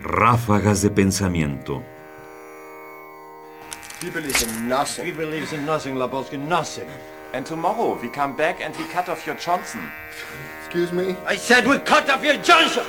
Ráfagas 0.00 0.82
de 0.82 0.90
pensamiento. 0.90 1.82
He 4.02 4.10
believes 4.10 4.42
in 4.42 4.68
nothing. 4.68 5.06
He 5.06 5.12
believes 5.12 5.52
in 5.52 5.64
nothing, 5.64 5.94
Labolsky, 5.94 6.36
nothing. 6.36 6.88
And 7.32 7.46
tomorrow 7.46 7.98
we 8.00 8.08
come 8.08 8.36
back 8.36 8.60
and 8.60 8.74
we 8.76 8.84
cut 8.92 9.08
off 9.08 9.26
your 9.26 9.36
Johnson. 9.36 9.80
Excuse 10.64 10.92
me? 10.92 11.16
I 11.26 11.36
said 11.36 11.66
we 11.66 11.78
cut 11.78 12.08
off 12.10 12.22
your 12.22 12.36
Johnson! 12.42 12.84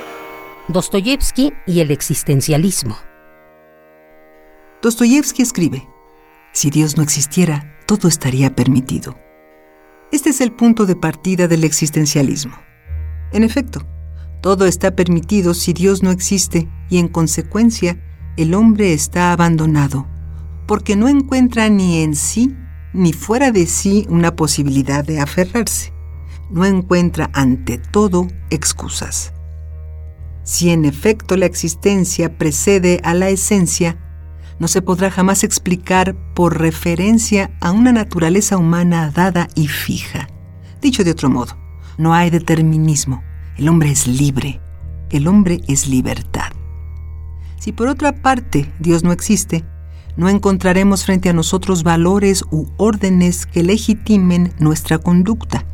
Dostoyevsky 0.68 1.52
y 1.66 1.80
el 1.80 1.90
existencialismo. 1.90 2.98
Dostoyevsky 4.82 5.42
escribe, 5.42 5.88
si 6.52 6.70
Dios 6.70 6.96
no 6.96 7.02
existiera, 7.02 7.76
todo 7.86 8.08
estaría 8.08 8.54
permitido. 8.54 9.16
Este 10.12 10.30
es 10.30 10.40
el 10.40 10.52
punto 10.52 10.86
de 10.86 10.96
partida 10.96 11.48
del 11.48 11.64
existencialismo. 11.64 12.58
En 13.32 13.42
efecto, 13.42 13.86
todo 14.40 14.66
está 14.66 14.94
permitido 14.94 15.54
si 15.54 15.72
Dios 15.72 16.02
no 16.02 16.10
existe 16.10 16.68
y 16.88 16.98
en 16.98 17.08
consecuencia 17.08 18.00
el 18.36 18.54
hombre 18.54 18.92
está 18.92 19.32
abandonado, 19.32 20.06
porque 20.66 20.96
no 20.96 21.08
encuentra 21.08 21.68
ni 21.68 22.02
en 22.02 22.14
sí 22.14 22.54
ni 22.92 23.12
fuera 23.12 23.50
de 23.50 23.66
sí 23.66 24.06
una 24.08 24.36
posibilidad 24.36 25.04
de 25.04 25.20
aferrarse. 25.20 25.92
No 26.50 26.64
encuentra 26.64 27.30
ante 27.34 27.78
todo 27.78 28.28
excusas. 28.50 29.32
Si 30.44 30.70
en 30.70 30.84
efecto 30.84 31.36
la 31.36 31.46
existencia 31.46 32.38
precede 32.38 33.00
a 33.02 33.14
la 33.14 33.28
esencia, 33.28 33.98
no 34.58 34.68
se 34.68 34.80
podrá 34.80 35.10
jamás 35.10 35.44
explicar 35.44 36.16
por 36.34 36.58
referencia 36.58 37.50
a 37.60 37.72
una 37.72 37.92
naturaleza 37.92 38.56
humana 38.56 39.10
dada 39.10 39.48
y 39.54 39.68
fija. 39.68 40.28
Dicho 40.80 41.04
de 41.04 41.10
otro 41.10 41.28
modo, 41.28 41.58
no 41.98 42.14
hay 42.14 42.30
determinismo. 42.30 43.22
El 43.58 43.70
hombre 43.70 43.90
es 43.90 44.06
libre. 44.06 44.60
El 45.08 45.28
hombre 45.28 45.62
es 45.66 45.88
libertad. 45.88 46.52
Si 47.58 47.72
por 47.72 47.88
otra 47.88 48.20
parte 48.20 48.70
Dios 48.80 49.02
no 49.02 49.12
existe, 49.12 49.64
no 50.16 50.28
encontraremos 50.28 51.04
frente 51.04 51.30
a 51.30 51.32
nosotros 51.32 51.82
valores 51.82 52.44
u 52.50 52.66
órdenes 52.76 53.46
que 53.46 53.62
legitimen 53.62 54.52
nuestra 54.58 54.98
conducta. 54.98 55.66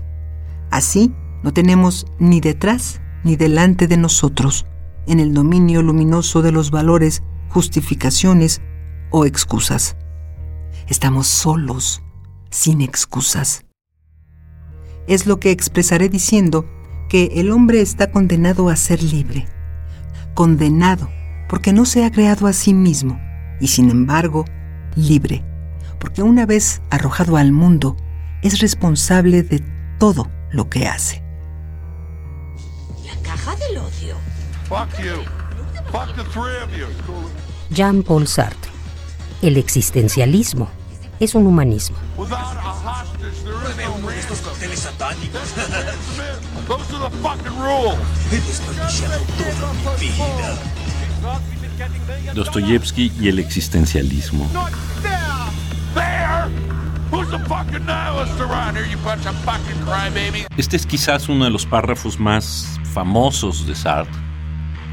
Así, 0.71 1.13
no 1.43 1.53
tenemos 1.53 2.07
ni 2.19 2.41
detrás 2.41 3.01
ni 3.25 3.37
delante 3.37 3.89
de 3.89 3.97
nosotros, 3.97 4.67
en 5.07 5.19
el 5.19 5.35
dominio 5.35 5.83
luminoso 5.83 6.43
de 6.43 6.53
los 6.53 6.71
valores, 6.71 7.23
justificaciones 7.49 8.61
o 9.11 9.27
excusas. 9.27 9.97
Estamos 10.89 11.27
solos, 11.27 12.03
sin 12.51 12.81
excusas. 12.81 13.65
Es 15.09 15.27
lo 15.27 15.41
que 15.41 15.51
expresaré 15.51 16.09
diciendo 16.09 16.65
que 17.13 17.31
el 17.35 17.51
hombre 17.51 17.83
está 17.83 18.11
condenado 18.11 18.71
a 18.71 18.77
ser 18.77 19.03
libre. 19.03 19.47
Condenado 20.33 21.11
porque 21.47 21.75
no 21.75 21.85
se 21.85 22.07
ha 22.07 22.11
creado 22.11 22.47
a 22.47 22.55
sí 22.55 22.73
mismo 22.73 23.21
y 23.61 23.69
sin 23.69 23.91
embargo 23.91 24.47
libre, 24.97 25.45
porque 26.01 26.23
una 26.23 26.47
vez 26.47 26.81
arrojado 26.89 27.37
al 27.37 27.53
mundo 27.53 27.99
es 28.41 28.61
responsable 28.61 29.43
de 29.43 29.63
todo 29.99 30.31
lo 30.53 30.71
que 30.71 30.87
hace. 30.87 31.23
La 33.05 33.23
caja 33.23 33.57
del 33.57 33.77
odio. 33.77 34.17
Fuck 34.71 34.99
you. 35.05 35.21
Fuck 35.93 36.17
the 36.17 36.25
three 36.33 36.57
of 36.65 36.75
you. 36.75 36.87
Jean-Paul 37.69 38.27
Sartre. 38.27 38.73
El 39.43 39.59
existencialismo 39.59 40.71
es 41.21 41.35
un 41.35 41.47
humanismo. 41.47 41.99
Without 43.73 43.89
a 43.89 44.03
hostage, 44.03 44.03
there 44.03 44.03
is 44.03 44.03
no 44.03 44.09
reason. 44.09 44.33
Estos 44.33 44.41
cócteles 44.41 44.79
satánicos. 44.81 45.55
Those 46.69 46.95
are 46.95 47.11
the 47.11 47.17
fucking 47.19 47.59
rules. 47.59 47.99
He 48.31 48.37
desperdiciado 48.41 49.21
toda 49.39 49.97
mi 49.99 50.09
vida. 50.09 50.59
Dostoyevsky 52.35 53.13
y 53.21 53.29
el 53.29 53.39
existencialismo. 53.39 54.49
Not 54.53 54.73
there. 55.03 55.21
There. 55.95 56.49
Who's 57.11 57.31
the 57.31 57.39
fucking 57.41 57.85
nihilist 57.87 58.41
around 58.41 58.77
here, 58.77 58.87
you 58.87 58.97
bunch 58.99 59.27
of 59.27 59.37
fucking 59.45 59.81
crybabies? 59.85 60.47
Este 60.57 60.77
es 60.77 60.87
quizás 60.87 61.29
uno 61.29 61.45
de 61.45 61.51
los 61.51 61.67
párrafos 61.67 62.19
más 62.19 62.79
famosos 62.95 63.67
de 63.67 63.75
Sartre 63.75 64.21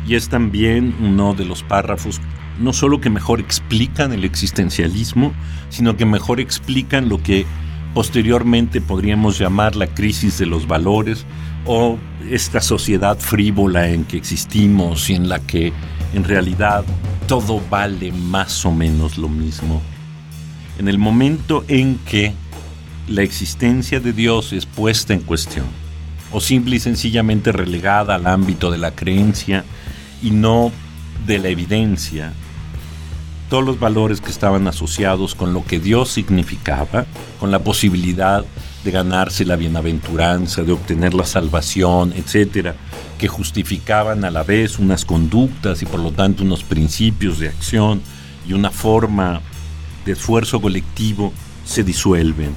y 0.06 0.16
es 0.16 0.28
también 0.28 0.95
uno 1.01 1.34
de 1.34 1.45
los 1.45 1.63
párrafos 1.63 2.19
no 2.59 2.73
solo 2.73 3.00
que 3.00 3.09
mejor 3.09 3.39
explican 3.39 4.12
el 4.12 4.25
existencialismo, 4.25 5.34
sino 5.69 5.95
que 5.95 6.06
mejor 6.06 6.41
explican 6.41 7.07
lo 7.07 7.23
que 7.23 7.45
posteriormente 7.99 8.79
podríamos 8.79 9.37
llamar 9.37 9.75
la 9.75 9.85
crisis 9.87 10.37
de 10.37 10.45
los 10.45 10.65
valores 10.65 11.25
o 11.65 11.97
esta 12.31 12.61
sociedad 12.61 13.19
frívola 13.19 13.89
en 13.89 14.05
que 14.05 14.15
existimos 14.15 15.09
y 15.09 15.15
en 15.15 15.27
la 15.27 15.41
que 15.41 15.73
en 16.13 16.23
realidad 16.23 16.85
todo 17.27 17.61
vale 17.69 18.13
más 18.13 18.65
o 18.65 18.71
menos 18.71 19.17
lo 19.17 19.27
mismo. 19.27 19.81
En 20.77 20.88
el 20.88 20.97
momento 20.97 21.65
en 21.67 21.97
que 21.97 22.31
la 23.09 23.21
existencia 23.21 23.99
de 23.99 24.13
Dios 24.13 24.53
es 24.53 24.65
puesta 24.65 25.13
en 25.13 25.19
cuestión, 25.19 25.65
o 26.31 26.39
simple 26.39 26.77
y 26.77 26.79
sencillamente 26.79 27.51
relegada 27.51 28.15
al 28.15 28.27
ámbito 28.27 28.71
de 28.71 28.77
la 28.77 28.91
creencia 28.91 29.65
y 30.23 30.31
no 30.31 30.71
de 31.27 31.38
la 31.38 31.49
evidencia, 31.49 32.31
todos 33.49 33.65
los 33.65 33.79
valores 33.79 34.21
que 34.21 34.29
estaban 34.29 34.67
asociados 34.67 35.35
con 35.35 35.53
lo 35.53 35.65
que 35.65 35.79
Dios 35.79 36.09
significaba, 36.09 37.05
con 37.39 37.51
la 37.51 37.59
posibilidad 37.59 38.45
de 38.83 38.91
ganarse 38.91 39.43
la 39.43 39.55
bienaventuranza, 39.55 40.63
de 40.63 40.71
obtener 40.71 41.13
la 41.13 41.25
salvación, 41.25 42.13
etcétera, 42.15 42.75
que 43.17 43.27
justificaban 43.27 44.23
a 44.23 44.31
la 44.31 44.43
vez 44.43 44.79
unas 44.79 45.03
conductas 45.03 45.81
y 45.81 45.85
por 45.85 45.99
lo 45.99 46.11
tanto 46.11 46.43
unos 46.43 46.63
principios 46.63 47.39
de 47.39 47.49
acción 47.49 48.01
y 48.47 48.53
una 48.53 48.71
forma 48.71 49.41
de 50.05 50.13
esfuerzo 50.13 50.61
colectivo, 50.61 51.33
se 51.65 51.83
disuelven. 51.83 52.55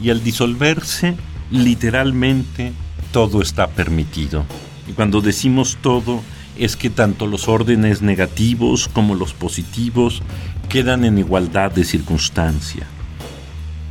Y 0.00 0.10
al 0.10 0.22
disolverse, 0.22 1.16
literalmente 1.50 2.72
todo 3.12 3.42
está 3.42 3.68
permitido. 3.68 4.44
Y 4.88 4.92
cuando 4.92 5.20
decimos 5.20 5.78
todo, 5.80 6.20
es 6.58 6.76
que 6.76 6.90
tanto 6.90 7.26
los 7.26 7.48
órdenes 7.48 8.02
negativos 8.02 8.88
como 8.88 9.14
los 9.14 9.32
positivos 9.32 10.22
quedan 10.68 11.04
en 11.04 11.18
igualdad 11.18 11.72
de 11.72 11.84
circunstancia. 11.84 12.86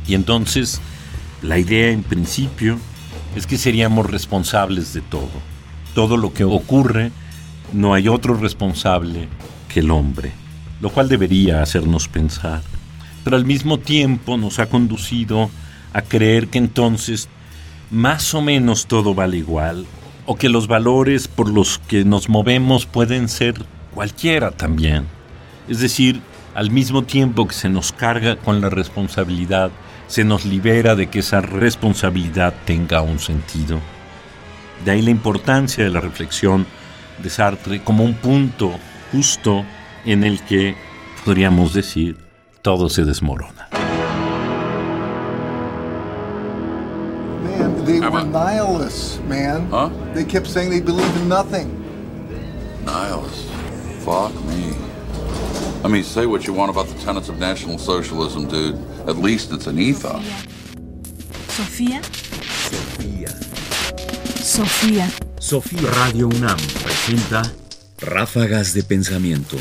Y 0.06 0.14
entonces, 0.14 0.80
la 1.42 1.58
idea 1.58 1.90
en 1.90 2.02
principio 2.02 2.78
es 3.36 3.46
que 3.46 3.58
seríamos 3.58 4.10
responsables 4.10 4.92
de 4.92 5.00
todo. 5.00 5.30
Todo 5.94 6.16
lo 6.16 6.32
que 6.32 6.44
ocurre, 6.44 7.12
no 7.72 7.94
hay 7.94 8.08
otro 8.08 8.34
responsable 8.34 9.28
que 9.72 9.80
el 9.80 9.90
hombre, 9.90 10.32
lo 10.80 10.90
cual 10.90 11.08
debería 11.08 11.62
hacernos 11.62 12.08
pensar. 12.08 12.62
Pero 13.24 13.36
al 13.36 13.44
mismo 13.44 13.78
tiempo 13.78 14.36
nos 14.36 14.58
ha 14.58 14.66
conducido 14.66 15.50
a 15.92 16.02
creer 16.02 16.48
que 16.48 16.58
entonces 16.58 17.28
más 17.90 18.34
o 18.34 18.42
menos 18.42 18.86
todo 18.86 19.14
vale 19.14 19.36
igual, 19.36 19.86
o 20.26 20.36
que 20.36 20.48
los 20.48 20.68
valores 20.68 21.28
por 21.28 21.48
los 21.48 21.78
que 21.78 22.04
nos 22.04 22.28
movemos 22.28 22.86
pueden 22.86 23.28
ser 23.28 23.54
cualquiera 23.94 24.50
también. 24.50 25.06
Es 25.68 25.80
decir, 25.80 26.20
al 26.54 26.70
mismo 26.70 27.02
tiempo 27.02 27.46
que 27.46 27.54
se 27.54 27.68
nos 27.68 27.92
carga 27.92 28.36
con 28.36 28.60
la 28.60 28.70
responsabilidad, 28.70 29.70
se 30.06 30.24
nos 30.24 30.44
libera 30.44 30.94
de 30.94 31.08
que 31.08 31.20
esa 31.20 31.40
responsabilidad 31.40 32.54
tenga 32.66 33.00
un 33.00 33.18
sentido. 33.18 33.80
De 34.84 34.90
ahí 34.90 35.02
la 35.02 35.10
importancia 35.10 35.84
de 35.84 35.90
la 35.90 36.00
reflexión 36.00 36.66
de 37.22 37.30
Sartre 37.30 37.82
como 37.82 38.04
un 38.04 38.14
punto 38.14 38.72
justo 39.12 39.64
en 40.04 40.24
el 40.24 40.40
que, 40.42 40.74
podríamos 41.24 41.72
decir, 41.72 42.18
todo 42.62 42.88
se 42.88 43.04
desmorona. 43.04 43.61
They 47.84 47.98
How 48.00 48.10
were 48.10 48.20
about- 48.20 48.32
nihilists, 48.32 49.18
man. 49.28 49.68
Huh? 49.70 49.90
They 50.14 50.24
kept 50.24 50.46
saying 50.46 50.70
they 50.70 50.80
believed 50.80 51.14
in 51.16 51.28
nothing. 51.28 51.68
Niles. 52.84 53.44
Fuck 54.04 54.32
me. 54.46 54.72
I 55.84 55.88
mean, 55.88 56.04
say 56.04 56.26
what 56.26 56.46
you 56.46 56.54
want 56.54 56.70
about 56.70 56.86
the 56.88 56.94
tenets 57.04 57.28
of 57.28 57.38
National 57.38 57.78
Socialism, 57.78 58.46
dude. 58.48 58.76
At 59.06 59.16
least 59.18 59.52
it's 59.52 59.66
an 59.66 59.78
ethos. 59.78 60.22
Sofía. 61.48 62.00
Sofía. 64.40 65.08
Sofía 65.38 65.90
Radio 66.04 66.28
UNAM 66.28 66.56
presenta 66.82 67.42
Ráfagas 68.00 68.72
de 68.74 68.82
Pensamiento. 68.82 69.56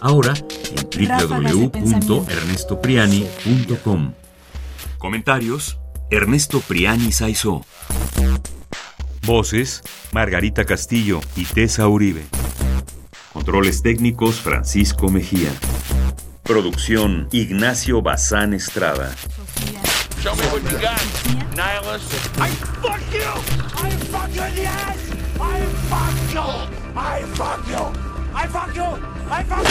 Ahora 0.00 0.34
en 0.34 1.18
www.ernestopriani.com. 1.18 4.12
Comentarios: 4.98 5.78
Ernesto 6.10 6.60
Priani 6.60 7.12
Saizó. 7.12 7.64
Voces: 9.22 9.82
Margarita 10.12 10.64
Castillo 10.64 11.20
y 11.36 11.44
Tessa 11.44 11.86
Uribe. 11.86 12.24
Controles 13.32 13.82
técnicos: 13.82 14.40
Francisco 14.40 15.08
Mejía. 15.08 15.50
Producción: 16.42 17.28
Ignacio 17.32 18.00
Bazán 18.02 18.54
Estrada. 18.54 19.14
Show 20.22 20.34
me 20.34 20.42
what 20.46 20.62
you 20.62 20.78
got, 20.78 21.00
nihilist. 21.54 22.12
I 22.38 22.50
fuck 22.82 23.00
you! 23.12 23.20
I 23.76 23.90
fuck 24.10 24.34
you 24.34 24.42
in 24.42 24.54
the 24.56 24.66
ass! 24.66 24.98
I 25.38 25.62
fuck 25.88 26.34
you! 26.34 26.42
I 26.96 27.22
fuck 27.34 27.68
you! 27.68 27.92
I 28.34 28.46
fuck 28.48 28.74
you! 28.74 29.18
Einfach 29.30 29.62